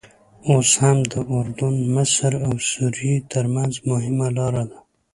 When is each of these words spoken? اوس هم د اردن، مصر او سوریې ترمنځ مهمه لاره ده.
اوس 0.51 0.69
هم 0.81 0.97
د 1.11 1.13
اردن، 1.35 1.75
مصر 1.95 2.31
او 2.47 2.53
سوریې 2.71 3.15
ترمنځ 3.31 3.73
مهمه 3.89 4.27
لاره 4.37 4.63
ده. 4.69 4.79